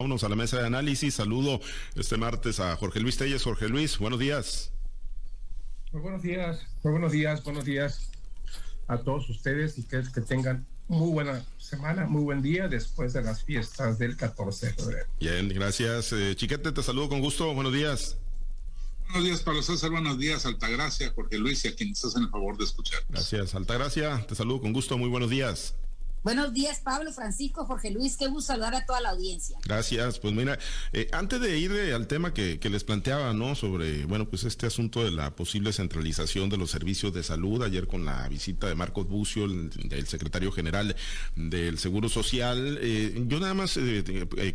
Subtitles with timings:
[0.00, 1.14] Vámonos a la mesa de análisis.
[1.14, 1.60] Saludo
[1.96, 3.42] este martes a Jorge Luis Telles.
[3.42, 4.70] Jorge Luis, buenos días.
[5.90, 8.08] Muy buenos días, muy buenos días, buenos días
[8.86, 13.22] a todos ustedes y que, que tengan muy buena semana, muy buen día después de
[13.22, 15.06] las fiestas del 14 de febrero.
[15.18, 16.12] Bien, gracias.
[16.12, 17.52] Eh, Chiquete, te saludo con gusto.
[17.52, 18.18] Buenos días.
[19.08, 19.90] Buenos días, Pablo César.
[19.90, 23.00] Buenos días, Altagracia, Jorge Luis y a quienes hacen el favor de escuchar.
[23.08, 24.24] Gracias, Altagracia.
[24.28, 24.96] Te saludo con gusto.
[24.96, 25.74] Muy buenos días.
[26.24, 28.16] Buenos días, Pablo, Francisco, Jorge Luis.
[28.16, 29.56] Qué gusto saludar a toda la audiencia.
[29.64, 30.18] Gracias.
[30.18, 30.58] Pues mira,
[30.92, 33.54] eh, antes de ir eh, al tema que, les planteaba, ¿no?
[33.54, 37.86] Sobre, bueno, pues este asunto de la posible centralización de los servicios de salud, ayer
[37.86, 40.96] con la visita de Marcos Bucio, el, secretario general
[41.36, 43.78] del Seguro Social, eh, yo nada más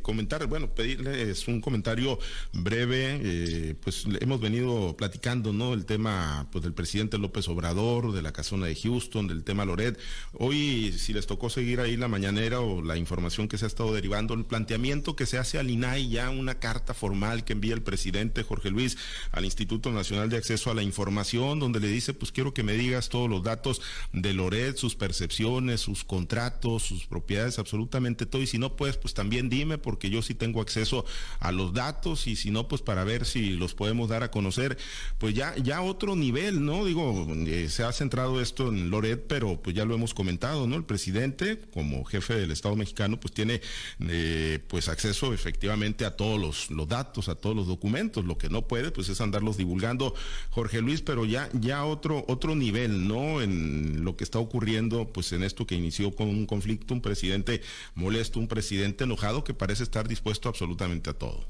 [0.02, 2.20] comentar, bueno, pedirles un comentario
[2.52, 5.74] breve, pues hemos venido platicando, ¿no?
[5.74, 9.98] El tema, pues del presidente López Obrador, de la casona de Houston, del tema Loret.
[10.34, 13.94] Hoy, si les tocó seguir ahí la mañanera o la información que se ha estado
[13.94, 17.84] derivando, el planteamiento que se hace al INAI ya una carta formal que envía el
[17.84, 18.98] presidente Jorge Luis
[19.32, 22.74] al Instituto Nacional de Acceso a la Información, donde le dice, pues quiero que me
[22.74, 28.48] digas todos los datos de Loret, sus percepciones, sus contratos, sus propiedades, absolutamente todo, y
[28.48, 31.06] si no puedes, pues también dime, porque yo sí tengo acceso
[31.40, 34.78] a los datos, y si no, pues para ver si los podemos dar a conocer,
[35.20, 36.86] pues ya, ya otro nivel, ¿no?
[36.86, 40.76] Digo, eh, se ha centrado esto en Loret, pero pues ya lo hemos comentado, ¿no?
[40.76, 41.43] El presidente
[41.74, 43.62] como jefe del Estado mexicano, pues tiene
[44.00, 48.26] eh, pues acceso efectivamente a todos los, datos, a todos los documentos.
[48.26, 50.14] Lo que no puede, pues es andarlos divulgando
[50.50, 53.42] Jorge Luis, pero ya, ya otro, otro nivel, ¿no?
[53.42, 57.62] En lo que está ocurriendo, pues en esto que inició con un conflicto, un presidente
[57.96, 61.46] molesto, un presidente enojado que parece estar dispuesto absolutamente a todo.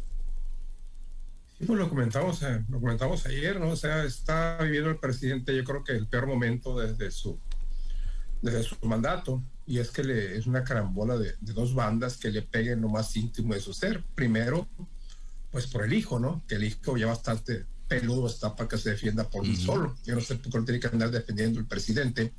[1.58, 3.69] Sí, pues lo comentamos, eh, lo comentamos ayer, ¿no?
[3.69, 7.39] O sea, está viviendo el presidente, yo creo que el peor momento desde su
[8.44, 12.42] desde su mandato, y es que le, es una carambola de, dos bandas que le
[12.42, 14.03] peguen lo más íntimo de su ser.
[14.16, 14.67] Primero,
[15.52, 16.44] pues por el hijo, ¿no?
[16.47, 19.95] Que el hijo ya bastante peludo está para que se defienda por sí solo.
[20.05, 22.33] Yo no sé por qué tiene que andar defendiendo el presidente.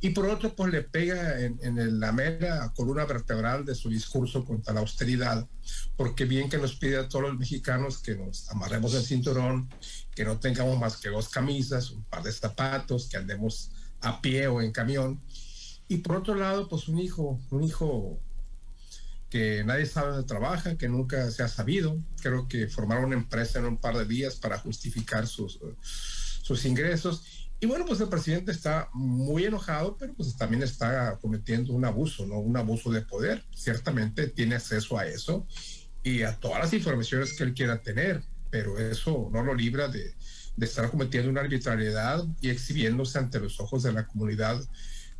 [0.00, 4.44] Y por otro, pues le pega en, en, la mera columna vertebral de su discurso
[4.44, 5.48] contra la austeridad,
[5.96, 9.70] porque bien que nos pide a todos los mexicanos que nos amarremos el cinturón,
[10.14, 13.70] que no tengamos más que dos camisas, un par de zapatos, que andemos
[14.02, 15.22] a pie o en camión.
[15.88, 18.18] Y por otro lado, pues un hijo, un hijo
[19.30, 21.98] que nadie sabe dónde trabaja, que nunca se ha sabido.
[22.22, 25.58] Creo que formaron una empresa en un par de días para justificar sus,
[26.42, 27.48] sus ingresos.
[27.60, 32.26] Y bueno, pues el presidente está muy enojado, pero pues también está cometiendo un abuso,
[32.26, 32.38] ¿no?
[32.38, 33.44] Un abuso de poder.
[33.54, 35.46] Ciertamente tiene acceso a eso
[36.02, 40.14] y a todas las informaciones que él quiera tener, pero eso no lo libra de,
[40.56, 44.62] de estar cometiendo una arbitrariedad y exhibiéndose ante los ojos de la comunidad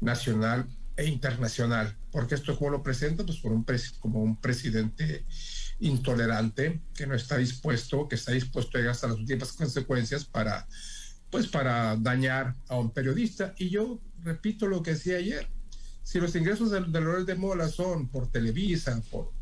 [0.00, 0.66] nacional
[0.97, 1.97] e internacional.
[2.10, 3.25] Porque esto, como lo presenta?
[3.25, 3.66] Pues por un
[4.00, 5.25] como un presidente
[5.81, 10.66] intolerante que no está dispuesto, que está dispuesto a llegar hasta las últimas consecuencias para,
[11.31, 13.55] pues para dañar a un periodista.
[13.59, 15.49] Y yo repito lo que decía ayer.
[16.03, 19.32] Si los ingresos del, del de Mola son por Televisa, por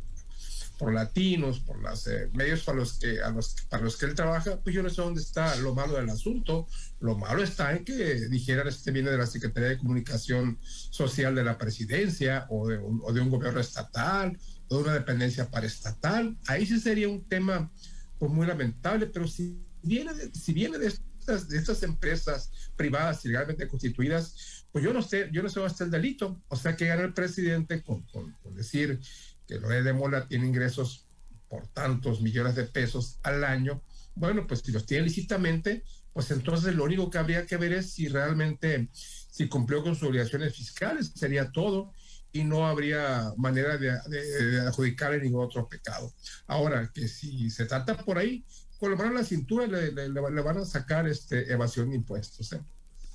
[0.82, 4.16] por latinos, por los eh, medios para los, que, a los, para los que él
[4.16, 6.66] trabaja, pues yo no sé dónde está lo malo del asunto.
[6.98, 11.44] Lo malo está en que dijeran este viene de la Secretaría de Comunicación Social de
[11.44, 16.37] la Presidencia o de un, o de un gobierno estatal o de una dependencia paraestatal.
[16.48, 17.71] Ahí sí sería un tema
[18.19, 23.25] pues, muy lamentable, pero si viene de, si viene de estas, de estas empresas privadas
[23.25, 26.42] ilegalmente constituidas, pues yo no sé, yo no sé está el delito.
[26.48, 28.98] O sea, que gana el presidente con, con, con decir
[29.47, 31.06] que Loret de Mola tiene ingresos
[31.48, 33.82] por tantos millones de pesos al año,
[34.14, 37.92] bueno, pues si los tiene lícitamente, pues entonces lo único que habría que ver es
[37.92, 41.92] si realmente, si cumplió con sus obligaciones fiscales, sería todo,
[42.32, 46.12] y no habría manera de, de, adjudicarle ningún otro pecado.
[46.47, 48.44] Ahora, que si se trata por ahí,
[48.78, 52.53] con la mano en la cintura le, van a sacar este, evasión de impuestos.
[52.54, 52.60] ¿eh?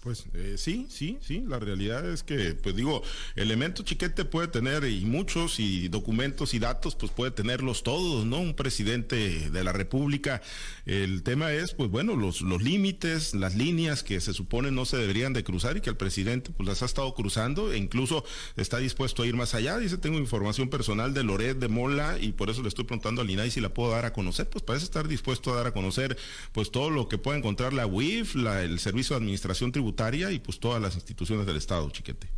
[0.01, 3.01] Pues eh, sí, sí, sí, la realidad es que, pues digo,
[3.35, 8.39] elementos chiquete puede tener y muchos y documentos y datos, pues puede tenerlos todos, ¿no?
[8.39, 10.41] Un presidente de la República.
[10.85, 14.97] El tema es, pues bueno, los, los límites, las líneas que se supone no se
[14.97, 18.23] deberían de cruzar y que el presidente pues las ha estado cruzando e incluso
[18.55, 19.79] está dispuesto a ir más allá.
[19.79, 23.29] Dice, tengo información personal de Loret, de Mola y por eso le estoy preguntando al
[23.29, 24.47] INAI si la puedo dar a conocer.
[24.47, 26.17] Pues parece estar dispuesto a dar a conocer
[26.51, 29.86] pues todo lo que pueda encontrar la UIF, la, el Servicio de Administración Tributaria
[30.31, 32.29] y pues todas las instituciones del Estado, chiquete.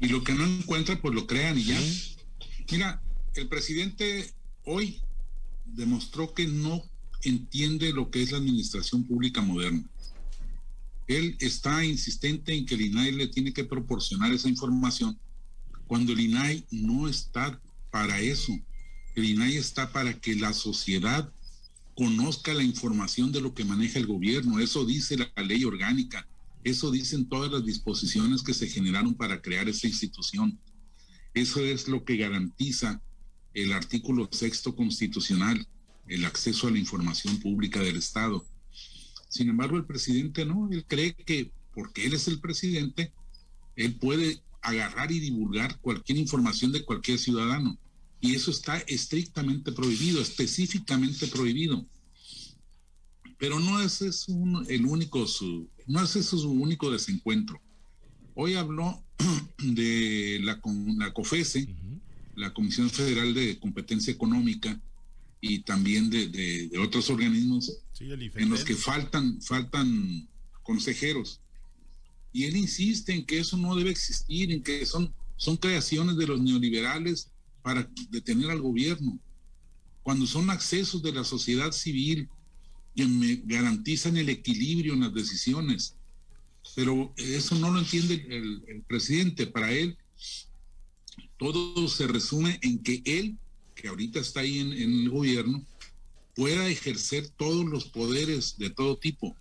[0.00, 1.80] Y lo que no encuentra, pues lo crean y ya.
[2.70, 3.02] Mira,
[3.34, 4.32] el presidente
[4.64, 5.00] hoy
[5.64, 6.82] demostró que no
[7.22, 9.84] entiende lo que es la administración pública moderna.
[11.06, 15.18] Él está insistente en que el INAI le tiene que proporcionar esa información
[15.86, 17.58] cuando el INAI no está
[17.90, 18.52] para eso.
[19.14, 21.32] El INAI está para que la sociedad
[21.96, 24.60] conozca la información de lo que maneja el gobierno.
[24.60, 26.28] Eso dice la ley orgánica.
[26.68, 30.60] Eso dicen todas las disposiciones que se generaron para crear esta institución.
[31.32, 33.00] Eso es lo que garantiza
[33.54, 35.66] el artículo sexto constitucional,
[36.08, 38.46] el acceso a la información pública del Estado.
[39.30, 43.12] Sin embargo, el presidente no, él cree que porque él es el presidente,
[43.74, 47.78] él puede agarrar y divulgar cualquier información de cualquier ciudadano.
[48.20, 51.86] Y eso está estrictamente prohibido, específicamente prohibido.
[53.38, 54.32] Pero no es eso
[54.68, 57.60] el único su, no es eso su único desencuentro.
[58.34, 59.02] Hoy habló
[59.58, 60.60] de la,
[60.96, 61.68] la COFESE,
[62.34, 64.80] la Comisión Federal de Competencia Económica,
[65.40, 70.28] y también de, otros organismos en los que faltan, faltan
[70.62, 71.40] consejeros.
[72.32, 76.26] Y él insiste en que eso no debe existir, en que son, son creaciones de
[76.26, 77.30] los neoliberales
[77.62, 79.18] para detener al gobierno,
[80.02, 82.28] cuando son accesos de la sociedad civil
[82.98, 85.94] que me garantizan el equilibrio en las decisiones.
[86.74, 89.46] Pero eso no lo entiende el, presidente.
[89.46, 89.96] Para él,
[91.36, 93.36] todo se resume en que él,
[93.76, 95.64] que ahorita está ahí en, el gobierno,
[96.34, 99.36] pueda ejercer todos los poderes de todo tipo.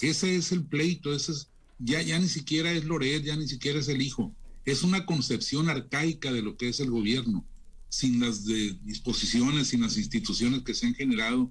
[0.00, 1.48] Ese es el pleito, ese es
[1.78, 4.34] ya, ya ni siquiera es Loret, ya ni siquiera es el hijo.
[4.64, 7.44] Es una concepción arcaica de lo que es el gobierno,
[7.88, 11.48] sin las disposiciones, sin las instituciones que se han generado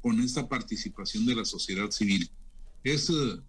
[0.00, 2.30] con esta participación de la sociedad civil.
[2.84, 3.40] Es eh,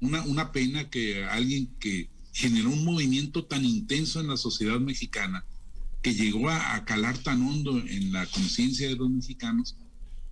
[0.00, 5.44] una, una pena que alguien que generó un movimiento tan intenso en la sociedad mexicana,
[6.00, 9.76] que llegó a, calar tan hondo en la conciencia de los mexicanos,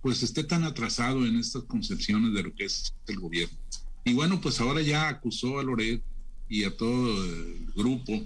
[0.01, 3.57] pues esté tan atrasado en estas concepciones de lo que es el gobierno.
[4.03, 6.03] Y bueno, pues ahora ya acusó a Loret
[6.49, 8.25] y a todo el grupo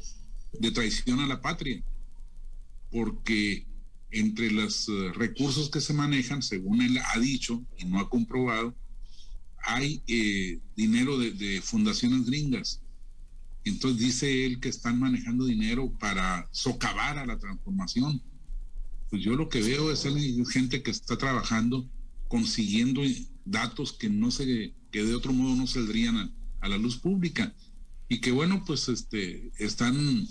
[0.54, 1.84] de traición a la patria,
[2.90, 3.66] porque
[4.16, 8.74] entre los eh, recursos que se manejan, según él ha dicho y no ha comprobado,
[9.66, 12.82] hay eh, dinero de, fundaciones gringas.
[13.66, 18.22] Entonces dice él que están manejando dinero para socavar a la transformación.
[19.10, 20.08] Pues yo lo que veo es
[20.50, 21.86] gente que está trabajando,
[22.30, 23.02] consiguiendo
[23.44, 27.54] datos que no se que de otro modo no saldrían a, la luz pública
[28.10, 30.28] y que bueno pues este están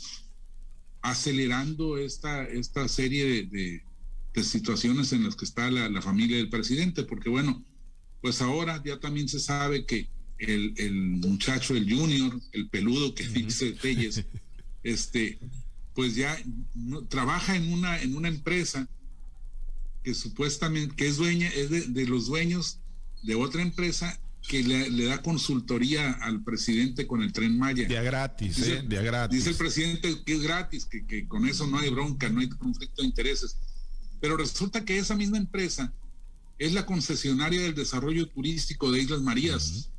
[1.04, 3.82] acelerando esta esta serie de,
[4.42, 7.62] situaciones en las que está la, familia del presidente porque bueno
[8.20, 10.08] pues ahora ya también se sabe que
[10.38, 14.24] el, el muchacho el junior el peludo que dice Telles
[14.82, 15.38] este
[15.94, 16.36] pues ya
[17.08, 18.88] trabaja en una en una empresa
[20.02, 22.78] que supuestamente que es dueña es de, de los dueños
[23.22, 24.18] de otra empresa
[24.48, 27.88] que le, da consultoría al presidente con el tren Maya.
[27.88, 28.82] Día gratis, dice, ¿eh?
[28.82, 29.38] gratis.
[29.38, 32.48] Dice el presidente que es gratis, que, que, con eso no hay bronca, no hay
[32.48, 33.56] conflicto de intereses.
[34.20, 35.92] Pero resulta que esa misma empresa
[36.58, 39.90] es la concesionaria del desarrollo turístico de Islas Marías.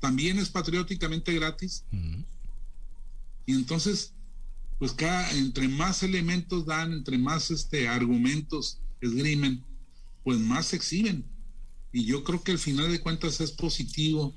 [0.00, 1.84] También es patrióticamente gratis.
[3.46, 4.12] Y entonces,
[4.78, 9.64] pues cada, entre más elementos dan, entre más este, argumentos esgrimen,
[10.24, 11.24] pues más se exhiben.
[11.92, 14.34] Y yo creo que al final de cuentas es positivo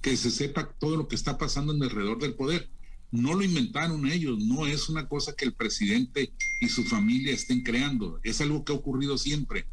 [0.00, 2.70] que se sepa todo lo que está pasando en alrededor del poder.
[3.10, 7.62] No lo inventaron ellos, no es una cosa que el presidente y su familia estén
[7.62, 9.66] creando, es algo que ha ocurrido siempre.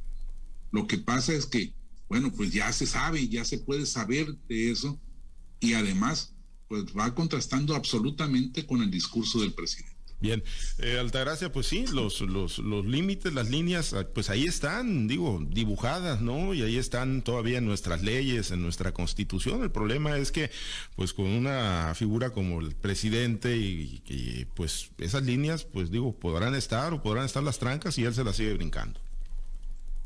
[0.72, 1.74] Lo que pasa es que,
[2.10, 5.00] bueno, pues ya se sabe, ya se puede saber de eso
[5.60, 6.36] y además,
[6.68, 9.93] pues va contrastando absolutamente con el discurso del presidente.
[10.24, 10.42] Bien,
[10.78, 15.46] eh, Altagracia, pues sí, los, los, los límites, las líneas, ah, pues ahí están, digo,
[15.50, 16.54] dibujadas, ¿no?
[16.54, 19.64] Y ahí están todavía en nuestras leyes, en nuestra constitución.
[19.64, 20.50] El problema es que,
[20.96, 26.94] pues con una figura como el presidente y, pues esas líneas, pues digo, podrán estar
[26.94, 29.02] o podrán estar las trancas y él se las sigue brincando.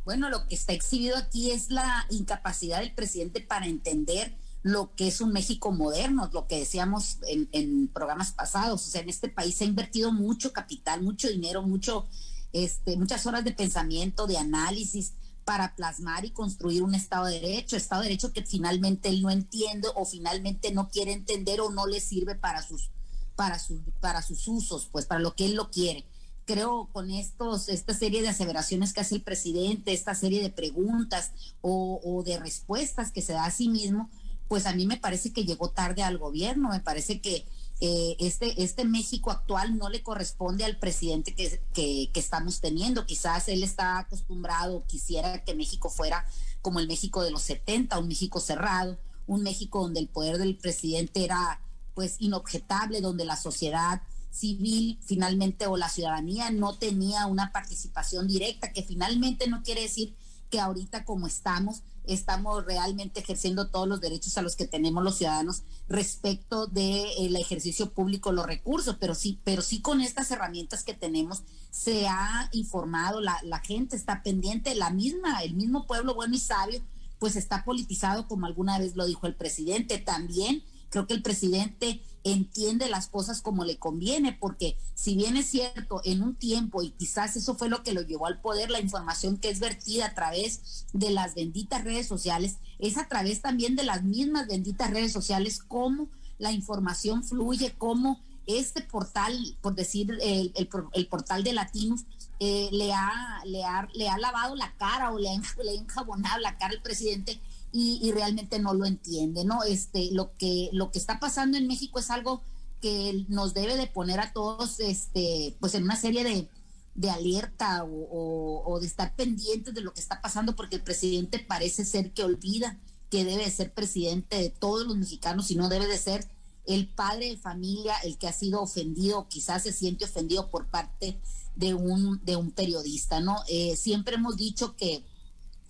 [0.03, 4.33] Bueno, lo que está exhibido aquí es la incapacidad del presidente para entender
[4.67, 8.85] lo que es un México moderno, lo que decíamos en, programas pasados.
[8.85, 12.05] O sea, en este país se ha invertido mucho capital, mucho dinero, mucho,
[12.53, 15.13] este, muchas horas de pensamiento, de análisis
[15.45, 19.29] para plasmar y construir un Estado de Derecho, Estado de Derecho que finalmente él no
[19.29, 22.89] entiende o finalmente no quiere entender o no le sirve para sus,
[23.37, 26.05] para sus, para sus usos, pues para lo que él lo quiere.
[26.43, 31.31] Creo con estos, esta serie de aseveraciones que hace el presidente, esta serie de preguntas
[31.61, 34.09] o, o de respuestas que se da a sí mismo,
[34.47, 37.45] pues a mí me parece que llegó tarde al gobierno, me parece que
[37.79, 43.05] eh, este, este México actual no le corresponde al presidente que, que, estamos teniendo.
[43.05, 46.25] Quizás él está acostumbrado, quisiera que México fuera
[46.61, 50.57] como el México de los 70, un México cerrado, un México donde el poder del
[50.57, 51.61] presidente era
[51.93, 54.01] pues inobjetable, donde la sociedad
[54.31, 60.15] civil finalmente o la ciudadanía no tenía una participación directa, que finalmente no quiere decir
[60.49, 65.17] que ahorita como estamos, estamos realmente ejerciendo todos los derechos a los que tenemos los
[65.17, 70.93] ciudadanos respecto del ejercicio público, los recursos, pero sí, pero sí con estas herramientas que
[70.93, 76.35] tenemos se ha informado, la, la gente está pendiente, la misma, el mismo pueblo bueno
[76.35, 76.81] y sabio,
[77.19, 79.97] pues está politizado como alguna vez lo dijo el presidente.
[79.97, 82.01] También creo que el presidente
[82.33, 86.91] entiende las cosas como le conviene, porque si bien es cierto, en un tiempo, y
[86.91, 90.13] quizás eso fue lo que lo llevó al poder, la información que es vertida a
[90.13, 95.11] través de las benditas redes sociales, es a través también de las mismas benditas redes
[95.11, 96.07] sociales, cómo
[96.37, 102.05] la información fluye, cómo este portal, por decir el, el, portal de Latinos,
[102.39, 105.73] eh, le, ha, le, ha, le ha lavado la cara o le ha, le ha
[105.73, 109.63] enjabonado la cara al presidente y, realmente no lo entiende, ¿no?
[109.63, 112.41] Este, lo que, lo que está pasando en México es algo
[112.81, 116.49] que nos debe de poner a todos, este, pues en una serie de,
[116.95, 121.39] de alerta o, o, de estar pendientes de lo que está pasando, porque el presidente
[121.39, 125.69] parece ser que olvida que debe de ser presidente de todos los mexicanos y no
[125.69, 126.27] debe de ser
[126.65, 131.17] el padre de familia el que ha sido ofendido, quizás se siente ofendido por parte
[131.55, 133.41] de un, de un periodista, ¿no?
[133.47, 135.03] Eh, siempre hemos dicho que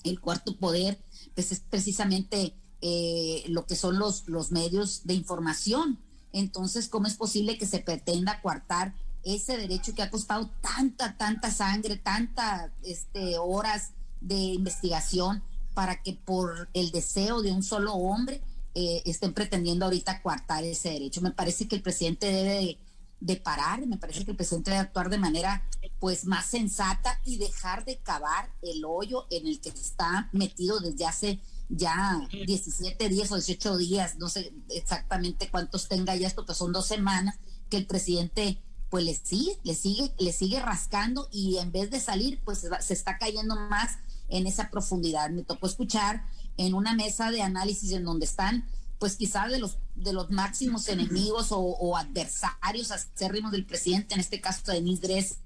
[0.04, 1.00] el cuarto poder
[1.34, 6.00] pues es precisamente eh, lo que son los, los medios de información.
[6.32, 8.94] Entonces, ¿cómo es posible que se pretenda coartar
[9.24, 15.44] ese derecho que ha costado tanta, tanta sangre, tantas este, horas de investigación
[15.74, 18.42] para que por el deseo de un solo hombre
[18.76, 21.22] eh, estén pretendiendo ahorita coartar ese derecho?
[21.22, 22.78] Me parece que el presidente debe de,
[23.20, 25.68] de, parar, me parece que el presidente debe actuar de manera
[26.00, 31.06] pues más sensata y dejar de cavar el hoyo en el que está metido desde
[31.06, 36.58] hace ya 17 días o 18 días, no sé exactamente cuántos tenga ya esto, pues
[36.58, 41.58] son dos semanas que el presidente pues le sigue, le sigue, le sigue rascando y
[41.58, 43.98] en vez de salir, pues se está cayendo más
[44.30, 45.30] en esa profundidad.
[45.30, 46.26] Me tocó escuchar
[46.58, 48.66] en una mesa de análisis en donde están,
[49.00, 54.20] pues quizás de los de los máximos enemigos o, o adversarios acérrimos del presidente, en
[54.20, 55.38] este caso de Denise Dres,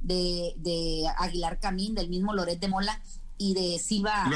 [0.00, 3.00] de, de Aguilar Camín, del mismo Loret de Mola
[3.36, 4.30] y de Silva,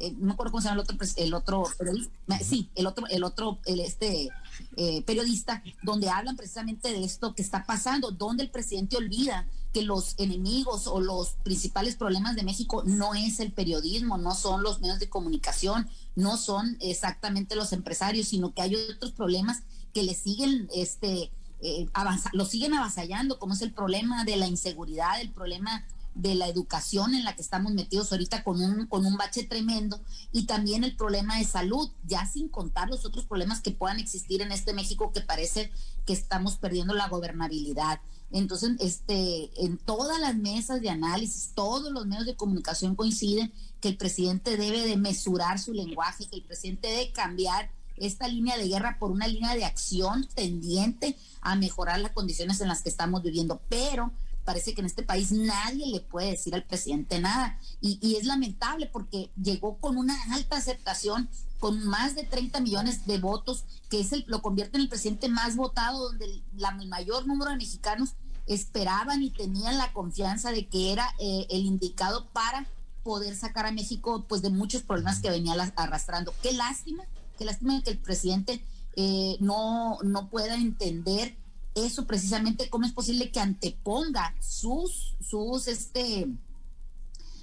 [0.00, 2.12] eh, no me acuerdo cómo se llama el otro, el otro periodista,
[2.44, 4.28] sí, el otro, el otro, el este
[4.76, 9.82] eh, periodista, donde hablan precisamente de esto que está pasando, donde el presidente olvida que
[9.82, 14.80] los enemigos o los principales problemas de México no es el periodismo, no son los
[14.80, 19.62] medios de comunicación, no son exactamente los empresarios, sino que hay otros problemas
[19.92, 21.30] que le siguen este
[21.62, 21.86] eh,
[22.32, 25.84] lo siguen avasallando, como es el problema de la inseguridad, el problema
[26.14, 30.00] de la educación en la que estamos metidos ahorita con un, con un bache tremendo
[30.32, 34.42] y también el problema de salud, ya sin contar los otros problemas que puedan existir
[34.42, 35.70] en este México que parece
[36.06, 38.00] que estamos perdiendo la gobernabilidad.
[38.32, 43.88] Entonces, este, en todas las mesas de análisis, todos los medios de comunicación coinciden que
[43.88, 48.68] el presidente debe de mesurar su lenguaje, que el presidente debe cambiar esta línea de
[48.68, 53.22] guerra por una línea de acción tendiente a mejorar las condiciones en las que estamos
[53.22, 53.60] viviendo.
[53.68, 54.12] Pero
[54.44, 57.58] parece que en este país nadie le puede decir al presidente nada.
[57.80, 63.18] Y, es lamentable porque llegó con una alta aceptación, con más de 30 millones de
[63.18, 67.26] votos, que es el, lo convierte en el presidente más votado, donde el, la, mayor
[67.26, 68.14] número de mexicanos
[68.54, 72.66] esperaban y tenían la confianza de que era eh, el indicado para
[73.02, 76.34] poder sacar a México pues de muchos problemas que venía arrastrando.
[76.42, 77.04] Qué lástima
[77.40, 78.62] Qué lástima que el presidente
[78.96, 81.34] eh, no, no pueda entender
[81.74, 86.28] eso precisamente, cómo es posible que anteponga sus, sus, este,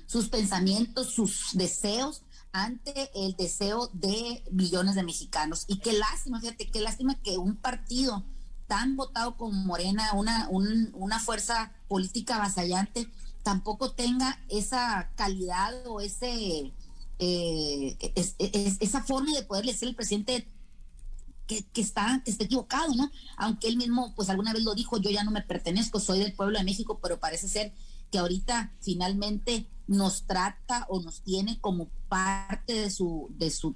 [0.05, 2.21] sus pensamientos, sus deseos
[2.51, 5.65] ante el deseo de millones de mexicanos.
[5.67, 8.23] Y qué lástima, fíjate, qué lástima que un partido
[8.67, 13.09] tan votado como Morena, una, una fuerza política avasallante,
[13.43, 16.73] tampoco tenga esa calidad o ese
[17.19, 18.35] eh, es,
[18.79, 20.47] esa forma de poderle decir al presidente
[21.47, 23.09] que, está, que está equivocado, ¿no?
[23.37, 26.33] Aunque él mismo, pues alguna vez lo dijo, yo ya no me pertenezco, soy del
[26.33, 27.73] pueblo de México, pero parece ser
[28.11, 33.75] que ahorita finalmente nos trata o nos tiene como parte de su, de su,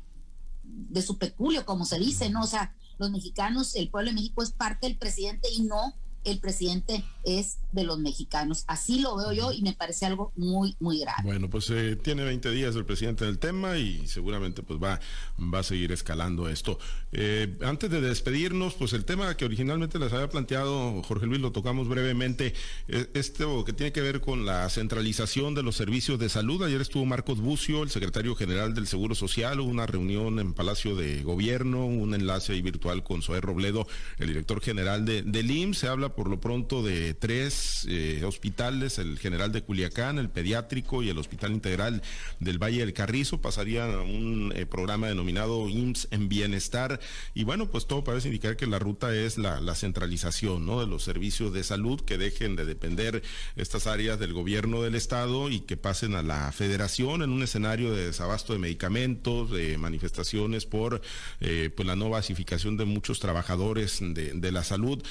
[0.63, 2.43] de su peculio, como se dice, ¿no?
[2.43, 6.39] O sea, los mexicanos, el pueblo de México es parte del presidente y no el
[6.39, 8.63] presidente es de los mexicanos.
[8.67, 11.23] Así lo veo yo y me parece algo muy, muy grave.
[11.23, 14.99] Bueno, pues eh, tiene 20 días el presidente del tema y seguramente pues va,
[15.39, 16.79] va a seguir escalando esto.
[17.11, 21.51] Eh, antes de despedirnos, pues el tema que originalmente les había planteado Jorge Luis, lo
[21.51, 22.53] tocamos brevemente,
[22.87, 26.63] eh, esto que tiene que ver con la centralización de los servicios de salud.
[26.63, 30.95] Ayer estuvo Marcos Bucio, el secretario general del Seguro Social, hubo una reunión en Palacio
[30.95, 33.87] de Gobierno, un enlace virtual con Zoé Robledo,
[34.17, 35.81] el director general de, del IMSS.
[35.81, 41.03] Se habla por lo pronto de tres eh, hospitales, el general de Culiacán, el pediátrico
[41.03, 42.01] y el Hospital Integral
[42.39, 46.99] del Valle del Carrizo, pasarían a un eh, programa denominado IMSS en Bienestar.
[47.33, 51.53] Y bueno, pues todo parece indicar que la ruta es la, centralización de los servicios
[51.53, 53.23] de salud, que dejen de depender
[53.55, 57.93] estas áreas del gobierno del Estado y que pasen a la federación en un escenario
[57.93, 61.01] de desabasto de medicamentos, de manifestaciones por
[61.39, 65.01] eh, pues la no basificación de muchos trabajadores de, de la salud.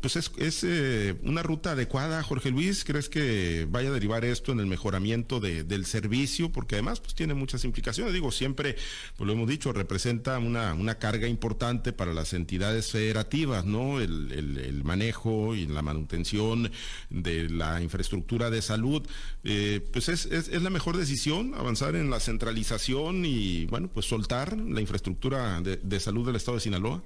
[0.00, 2.84] pues es es, eh, una ruta adecuada, Jorge Luis?
[2.84, 6.50] ¿Crees que vaya a derivar esto en el mejoramiento del servicio?
[6.50, 8.12] Porque además pues tiene muchas implicaciones.
[8.12, 8.76] Digo, siempre,
[9.16, 14.00] pues lo hemos dicho, representa una, una carga importante para las entidades federativas, ¿no?
[14.00, 16.70] El, manejo y la manutención
[17.10, 19.02] de la infraestructura de salud.
[19.44, 24.56] Eh, pues es, es, la mejor decisión avanzar en la centralización y, bueno, pues soltar
[24.56, 27.02] la infraestructura de salud del Estado de Sinaloa.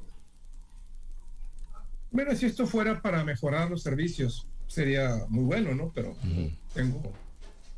[2.12, 5.92] Bueno, si esto fuera para mejorar los servicios, sería muy bueno, ¿no?
[5.94, 6.16] Pero
[6.74, 7.12] tengo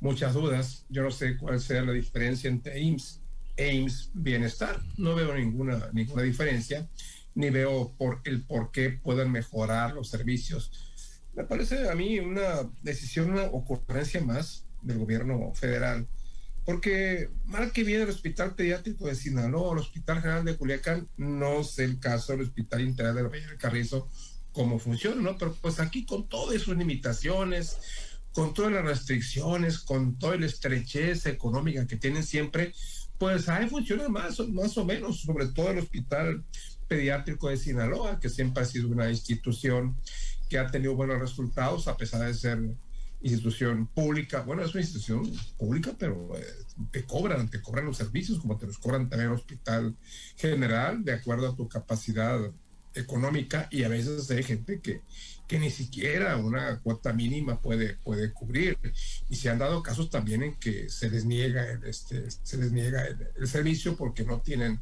[0.00, 0.84] muchas dudas.
[0.88, 3.20] Yo no sé cuál sea la diferencia entre AIMS
[3.56, 4.80] e Bienestar.
[4.96, 6.88] No veo ninguna, ninguna diferencia,
[7.34, 10.70] ni veo por el por qué pueden mejorar los servicios.
[11.34, 16.06] Me parece a mí una decisión, una ocurrencia más del gobierno federal
[16.64, 21.64] porque mal que viene el Hospital Pediátrico de Sinaloa, el Hospital General de Culiacán, no
[21.64, 24.08] sé el caso del Hospital Integral de Valle del Carrizo,
[24.52, 25.36] cómo funciona, ¿no?
[25.38, 27.78] Pero pues aquí con todas sus limitaciones,
[28.32, 32.72] con todas las restricciones, con toda la estrechez económica que tienen siempre,
[33.18, 36.44] pues ahí funciona más, más o menos, sobre todo el Hospital
[36.88, 39.96] Pediátrico de Sinaloa, que siempre ha sido una institución
[40.48, 42.60] que ha tenido buenos resultados a pesar de ser
[43.22, 46.44] institución pública, bueno, es una institución pública, pero eh,
[46.90, 49.96] te cobran, te cobran los servicios como te los cobran también el hospital
[50.36, 52.38] general, de acuerdo a tu capacidad
[52.94, 55.02] económica, y a veces hay gente que,
[55.46, 58.78] que ni siquiera una cuota mínima puede, puede cubrir.
[59.28, 62.72] Y se han dado casos también en que se les niega el, este, se les
[62.72, 64.80] niega el, servicio porque no tienen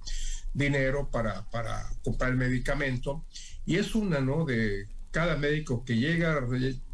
[0.54, 3.24] dinero para, para comprar el medicamento.
[3.66, 4.44] Y es una, ¿no?
[4.44, 6.40] De cada médico que llega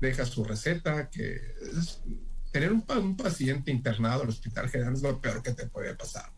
[0.00, 1.40] deja su receta, que
[2.52, 6.33] tener un, paciente internado en el hospital general es lo peor que te puede pasar.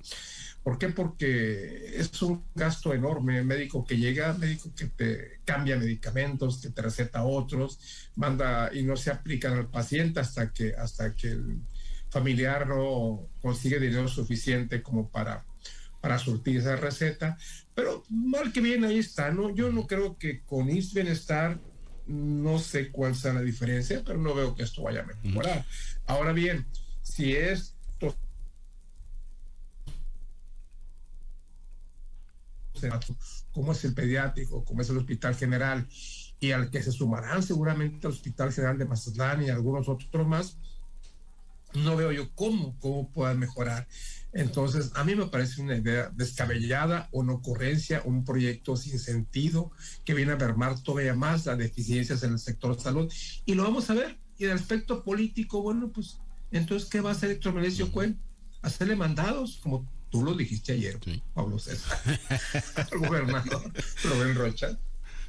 [0.64, 0.88] ¿Por qué?
[0.88, 3.42] Porque es un gasto enorme.
[3.44, 7.78] Médico que llega, médico que te cambia medicamentos, que te receta otros,
[8.16, 11.60] manda y no se aplican al paciente hasta que, hasta que el
[12.10, 15.46] familiar no consigue dinero suficiente como para,
[16.00, 17.38] para surtir esa receta.
[17.74, 19.54] Pero mal que bien ahí está, ¿no?
[19.54, 21.60] Yo no creo que con IS Bienestar
[22.08, 25.64] no sé cuál sea la diferencia, pero no veo que esto vaya a mejorar.
[26.06, 26.66] Ahora bien,
[27.02, 28.16] si esto
[33.52, 35.88] como es el pediátrico, como es el hospital general,
[36.40, 40.56] y al que se sumarán seguramente el hospital general de Mazatlán y algunos otros más,
[41.78, 43.86] no veo yo cómo, cómo puedan mejorar.
[44.32, 49.70] Entonces, a mí me parece una idea descabellada, una ocurrencia, un proyecto sin sentido
[50.04, 53.12] que viene a mermar todavía más las deficiencias en el sector salud.
[53.46, 54.18] Y lo vamos a ver.
[54.36, 56.18] Y el aspecto político, bueno, pues,
[56.52, 58.20] entonces, ¿qué va a hacer Héctor Melesio Cuen?
[58.62, 60.98] Hacerle mandados, como tú lo dijiste ayer,
[61.34, 61.98] Pablo César,
[62.92, 63.72] al gobernador
[64.04, 64.78] Rubén Rocha.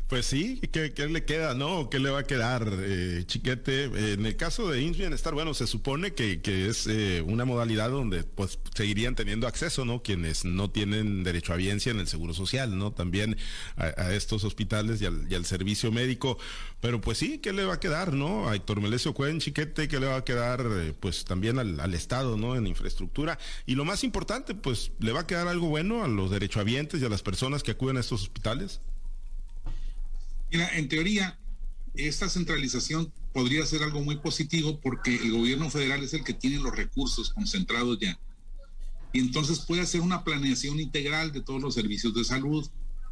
[0.09, 1.87] Pues sí, ¿qué, le queda, no?
[1.91, 4.13] ¿Qué le va a quedar, eh, Chiquete?
[4.13, 8.23] en el caso de INS Bienestar, bueno, se supone que, es eh, una modalidad donde
[8.23, 10.01] pues seguirían teniendo acceso, ¿no?
[10.01, 12.91] Quienes no tienen derecho a biencia en el Seguro Social, ¿no?
[12.91, 13.37] También
[13.75, 16.39] a, estos hospitales y al, servicio médico.
[16.81, 18.49] Pero pues sí, ¿qué le va a quedar, no?
[18.49, 21.93] A Héctor Melesio Cuen, Chiquete, ¿qué le va a quedar, eh, pues también al, al,
[21.93, 22.55] Estado, ¿no?
[22.55, 23.37] En infraestructura.
[23.67, 27.05] Y lo más importante, pues, ¿le va a quedar algo bueno a los derechohabientes y
[27.05, 28.81] a las personas que acuden a estos hospitales?
[30.51, 31.39] Mira, en teoría,
[31.93, 36.57] esta centralización podría ser algo muy positivo porque el gobierno federal es el que tiene
[36.57, 38.19] los recursos concentrados ya.
[39.13, 42.67] Y entonces puede hacer una planeación integral de todos los servicios de salud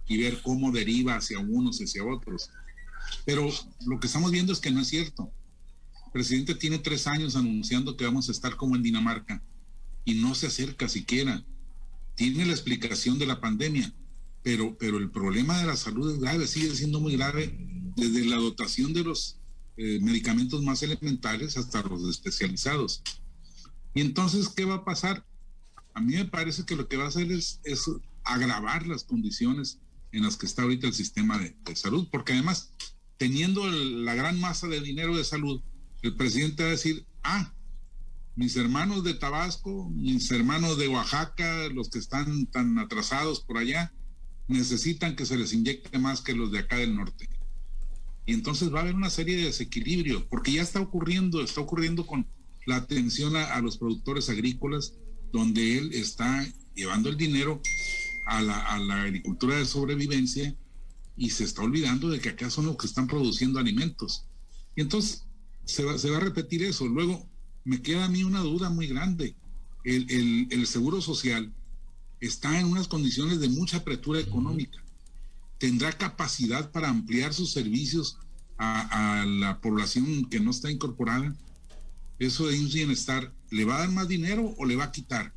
[0.08, 2.50] y ver cómo deriva hacia unos y hacia otros.
[3.26, 3.50] Pero
[3.86, 5.32] lo que estamos viendo es que no es cierto.
[6.06, 9.41] El presidente tiene tres años anunciando que vamos a estar como en Dinamarca
[10.06, 11.43] y no se acerca siquiera.
[12.15, 13.93] Tiene la explicación de la pandemia,
[14.47, 17.53] pero, pero el problema de la salud es grave, sigue siendo muy grave
[17.97, 19.41] desde la dotación de los
[19.75, 23.03] eh, medicamentos más elementales hasta los especializados.
[23.93, 25.25] Y entonces, ¿qué va a pasar?
[25.93, 27.91] A mí me parece que lo que va a hacer es, es
[28.23, 29.79] agravar las condiciones
[30.13, 32.71] en las que está ahorita el sistema de, salud, porque además,
[33.17, 35.62] teniendo la gran masa de dinero de salud,
[36.03, 37.53] el presidente va a decir, ah,
[38.38, 43.91] mis hermanos de Tabasco, mis hermanos de Oaxaca, los que están tan atrasados por allá,
[44.47, 47.29] necesitan que se les inyecte más que los de acá del norte.
[48.25, 52.05] Y entonces va a haber una serie de desequilibrios, porque ya está ocurriendo, está ocurriendo
[52.05, 52.27] con
[52.65, 54.95] la atención a, los productores agrícolas,
[55.31, 57.62] donde él está llevando el dinero
[58.25, 60.53] a la, a la, agricultura de sobrevivencia
[61.15, 64.25] y se está olvidando de que acá son los que están produciendo alimentos.
[64.75, 65.25] Y entonces
[65.63, 66.86] se va, se va a repetir eso.
[66.86, 67.25] Luego
[67.63, 69.36] me queda a mí una duda muy grande.
[69.86, 71.53] El, el, el seguro social
[72.19, 74.84] está en unas condiciones de mucha apertura económica.
[75.58, 78.17] ¿Tendrá capacidad para ampliar sus servicios
[78.58, 81.36] a, a la población que no está incorporada?
[82.19, 85.34] Eso de un bienestar, ¿le va a dar más dinero o le va a quitar?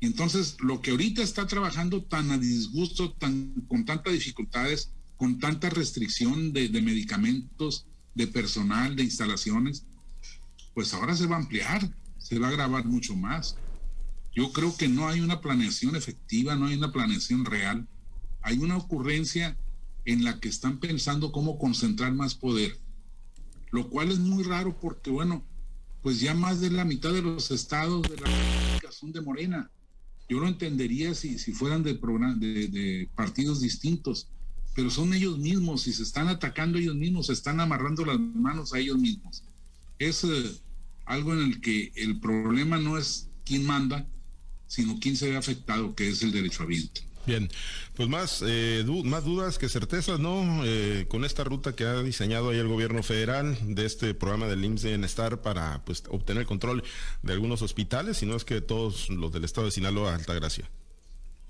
[0.00, 5.40] Y entonces, lo que ahorita está trabajando tan a disgusto, tan, con tantas dificultades, con
[5.40, 9.84] tanta restricción de, medicamentos, de personal, de instalaciones,
[10.74, 13.56] pues ahora se va a ampliar, se va a grabar mucho más.
[14.38, 17.88] Yo creo que no hay una planeación efectiva, no hay una planeación real.
[18.40, 19.58] Hay una ocurrencia
[20.04, 22.78] en la que están pensando cómo concentrar más poder,
[23.72, 25.44] lo cual es muy raro porque, bueno,
[26.02, 29.72] pues ya más de la mitad de los estados de la República son de Morena.
[30.28, 34.28] Yo lo entendería si, si fueran de, de, partidos distintos,
[34.72, 38.72] pero son ellos mismos y se están atacando ellos mismos, se están amarrando las manos
[38.72, 39.42] a ellos mismos.
[39.98, 40.60] Es eh,
[41.06, 44.06] algo en el que el problema no es quién manda,
[44.68, 47.00] sino quién se ve afectado, que es el derecho a viento.
[47.26, 47.50] Bien,
[47.94, 50.64] pues más, eh, más dudas que certezas, ¿no?
[50.64, 54.64] Eh, con esta ruta que ha diseñado ahí el gobierno federal de este programa del
[54.64, 56.82] IMSS de Bienestar para pues obtener control
[57.22, 60.70] de algunos hospitales, si no es que todos los del estado de Sinaloa, Altagracia.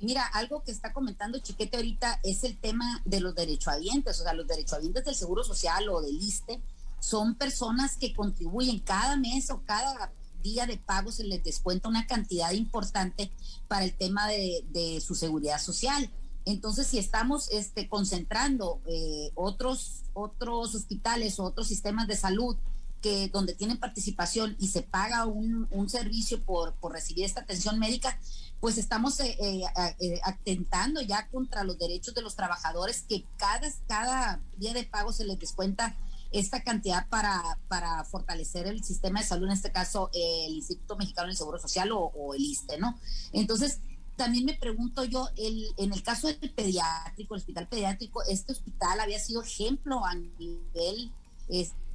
[0.00, 4.32] Mira, algo que está comentando Chiquete ahorita es el tema de los derechohabientes, o sea,
[4.32, 6.60] los derechohabientes del Seguro Social o del ISTE
[6.98, 12.06] son personas que contribuyen cada mes o cada día de pago se les descuenta una
[12.06, 13.30] cantidad importante
[13.68, 16.10] para el tema de, su seguridad social.
[16.44, 22.56] Entonces, si estamos este, concentrando eh, otros, otros hospitales o otros sistemas de salud
[23.02, 28.18] que donde tienen participación y se paga un, servicio por, recibir esta atención médica,
[28.60, 34.40] pues estamos eh, eh, atentando ya contra los derechos de los trabajadores que cada, cada
[34.56, 35.96] día de pago se les descuenta
[36.30, 41.28] esta cantidad para, para fortalecer el sistema de salud, en este caso el Instituto Mexicano
[41.28, 42.98] del Seguro Social o, el ISTE, ¿no?
[43.32, 43.80] Entonces,
[44.16, 49.00] también me pregunto yo, el, en el caso del pediátrico, el hospital pediátrico, este hospital
[49.00, 51.12] había sido ejemplo a nivel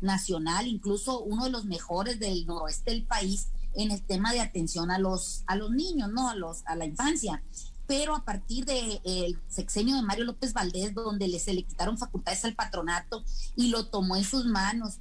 [0.02, 4.91] nacional, incluso uno de los mejores del noroeste del país en el tema de atención
[4.91, 6.30] a los, a los niños, ¿no?
[6.30, 7.43] A, los, a la infancia
[7.88, 11.98] pero a partir del el sexenio de Mario López Valdés, donde le, se le quitaron
[11.98, 13.24] facultades al patronato
[13.56, 15.00] y lo tomó en sus manos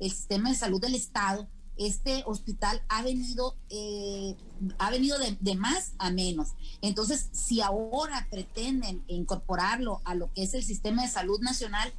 [0.00, 4.36] el sistema de salud del Estado, este hospital ha venido, eh,
[4.78, 6.48] ha venido de, de, más a menos.
[6.82, 11.92] Entonces, si ahora pretenden incorporarlo a lo que es el sistema de salud nacional,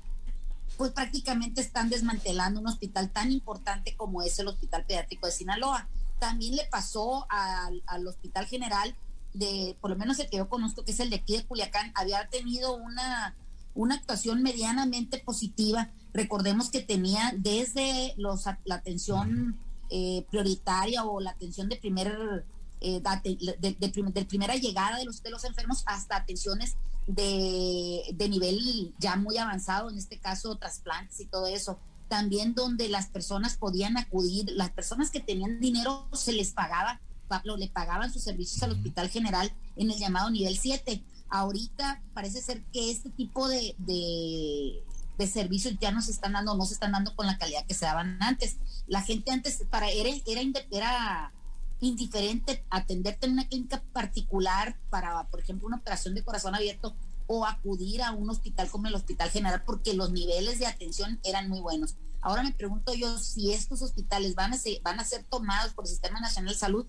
[0.78, 5.88] pues prácticamente están desmantelando un hospital tan importante como es el Hospital Pediátrico de Sinaloa.
[6.20, 8.96] También le pasó al, al Hospital General
[9.34, 11.92] de, por lo menos el que yo conozco, que es el de aquí de Culiacán,
[11.96, 13.36] había tenido una,
[13.74, 15.90] una actuación medianamente positiva.
[16.14, 19.58] Recordemos que tenía desde los, la atención
[19.90, 22.46] eh, prioritaria o la atención de primer
[22.86, 26.76] eh, de, primera llegada de los, de los enfermos hasta atenciones
[27.08, 31.80] de, de nivel ya muy avanzado, en este caso trasplantes y todo eso.
[32.10, 37.00] También donde las personas podían acudir, las personas que tenían dinero se les pagaba
[37.34, 41.04] Pablo, le pagaban sus servicios al Hospital General en el llamado nivel 7.
[41.30, 46.66] Ahorita parece ser que este tipo de, de, servicios ya no se están dando, no
[46.66, 48.58] se están dando con la calidad que se daban antes.
[48.86, 51.34] La gente antes para era, era, era
[51.80, 57.48] indiferente atenderte en una clínica particular para, por ejemplo, una operación de corazón abierto o
[57.48, 61.62] acudir a un hospital como el Hospital General porque los niveles de atención eran muy
[61.62, 61.96] buenos.
[62.22, 65.86] Ahora me pregunto yo si estos hospitales van a ser, van a ser tomados por
[65.86, 66.86] el Sistema Nacional de Salud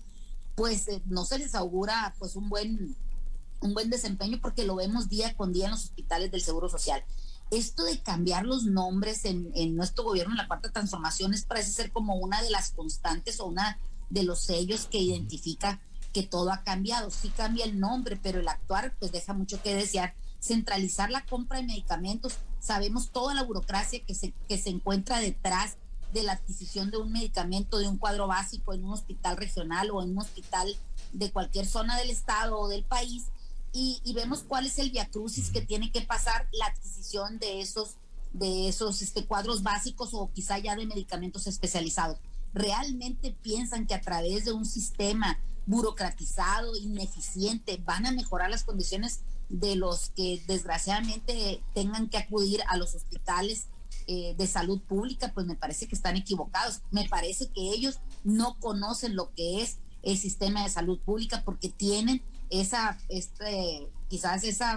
[0.55, 2.95] pues eh, no se les augura pues un buen,
[3.61, 7.03] un buen desempeño porque lo vemos día con día en los hospitales del Seguro Social.
[7.51, 11.71] Esto de cambiar los nombres en, en nuestro gobierno en la cuarta transformación es, parece
[11.71, 13.77] ser como una de las constantes o una
[14.09, 15.79] de los sellos que identifica
[16.13, 17.11] que todo ha cambiado.
[17.11, 20.15] Sí cambia el nombre, pero el actuar pues deja mucho que desear.
[20.39, 25.77] Centralizar la compra de medicamentos, sabemos toda la burocracia que se, que se encuentra detrás
[26.15, 30.01] de la adquisición de un medicamento, de un cuadro básico en un hospital regional o
[30.01, 30.73] en un hospital
[31.11, 33.25] de cualquier zona del estado o del país,
[33.77, 37.97] y, vemos cuál es el viacrucis que tiene que pasar la adquisición de esos,
[38.31, 42.17] de esos este, cuadros básicos o quizá ya de medicamentos especializados.
[42.53, 49.19] ¿Realmente piensan que a través de un sistema burocratizado, ineficiente, van a mejorar las condiciones
[49.49, 53.67] de los que desgraciadamente tengan que acudir a los hospitales
[54.07, 56.81] eh, de salud pública, pues me parece que están equivocados.
[56.91, 61.69] Me parece que ellos no conocen lo que es el sistema de salud pública porque
[61.69, 64.75] tienen esa, este, quizás esa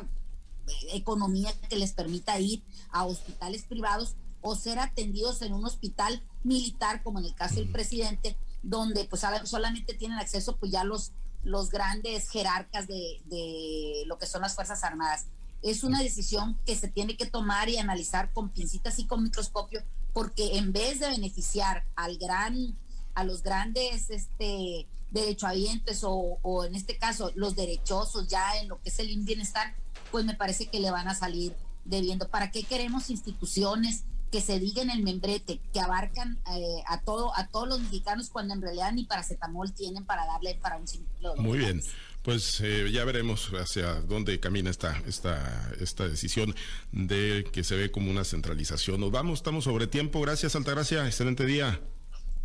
[0.66, 6.22] eh, economía que les permita ir a hospitales privados o ser atendidos en un hospital
[6.44, 11.12] militar, como en el caso del presidente, donde pues solamente tienen acceso pues ya los,
[11.42, 15.26] los grandes jerarcas de, de lo que son las Fuerzas Armadas.
[15.62, 19.82] Es una decisión que se tiene que tomar y analizar con pincitas y con microscopio,
[20.12, 22.76] porque en vez de beneficiar al gran,
[23.14, 28.80] a los grandes este, derechohabientes o, o en este caso los derechosos ya en lo
[28.82, 29.74] que es el bienestar,
[30.10, 32.28] pues me parece que le van a salir debiendo.
[32.28, 37.46] ¿Para qué queremos instituciones que se digan el membrete, que abarcan eh, a todo a
[37.48, 41.34] todos los mexicanos cuando en realidad ni paracetamol tienen para darle para un ciclo?
[41.36, 41.82] Muy bien.
[42.28, 46.54] Pues eh, ya veremos hacia dónde camina esta, esta, esta decisión
[46.92, 49.00] de que se ve como una centralización.
[49.00, 50.20] Nos vamos, estamos sobre tiempo.
[50.20, 51.06] Gracias, Altagracia.
[51.06, 51.80] Excelente día.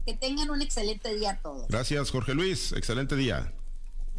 [0.05, 1.67] Que tengan un excelente día a todos.
[1.67, 2.71] Gracias, Jorge Luis.
[2.71, 3.53] Excelente día.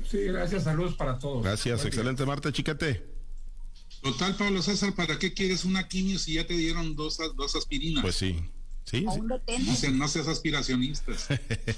[0.07, 0.65] Sí, gracias.
[0.65, 1.43] Saludos para todos.
[1.43, 1.83] Gracias.
[1.87, 3.03] excelente, Marta Chiquete.
[4.03, 8.03] Total, Pablo César, ¿para qué quieres una quimio si ya te dieron dos, dos aspirinas?
[8.03, 8.37] Pues sí.
[8.85, 9.07] Sí,
[9.93, 11.29] No, seas aspiracionistas.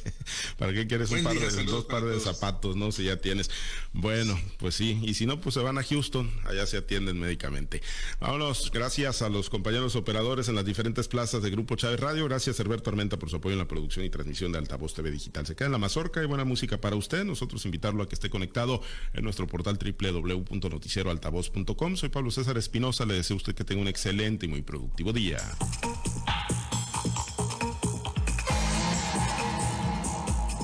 [0.58, 2.90] ¿Para qué quieres un par de, dos pares de zapatos, no?
[2.90, 3.48] Si ya tienes.
[3.92, 4.98] Bueno, pues sí.
[5.02, 6.28] Y si no, pues se van a Houston.
[6.44, 7.80] Allá se atienden médicamente.
[8.20, 8.72] Vámonos.
[8.72, 12.24] Gracias a los compañeros operadores en las diferentes plazas de Grupo Chávez Radio.
[12.24, 15.46] Gracias, Herberto Armenta, por su apoyo en la producción y transmisión de Altavoz TV Digital.
[15.46, 17.24] Se queda en la mazorca y buena música para usted.
[17.24, 18.82] Nosotros invitarlo a que esté conectado
[19.14, 21.96] en nuestro portal www.noticieroaltavoz.com.
[21.96, 23.06] Soy Pablo César Espinosa.
[23.06, 25.38] Le deseo a usted que tenga un excelente y muy productivo día.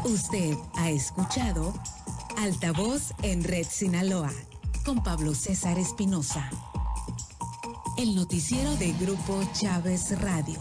[0.04, 1.72] Usted ha escuchado
[2.36, 4.32] Altavoz en Red Sinaloa
[4.84, 6.50] con Pablo César Espinosa.
[7.96, 10.58] El noticiero de Grupo Chávez Radio.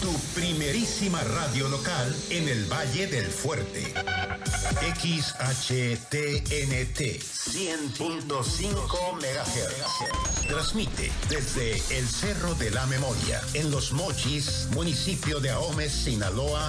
[0.00, 3.94] Tu primerísima radio local en el Valle del Fuerte.
[4.64, 6.20] XHTNT
[7.20, 10.48] 100.5 MHz.
[10.48, 16.62] Transmite desde el Cerro de la Memoria, en Los Mochis, municipio de Ahome, Sinaloa.